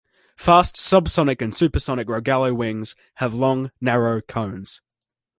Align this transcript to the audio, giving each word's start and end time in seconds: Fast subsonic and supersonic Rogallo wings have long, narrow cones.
Fast 0.35 0.77
subsonic 0.77 1.43
and 1.43 1.53
supersonic 1.53 2.07
Rogallo 2.07 2.55
wings 2.55 2.95
have 3.17 3.35
long, 3.35 3.69
narrow 3.79 4.19
cones. 4.19 4.81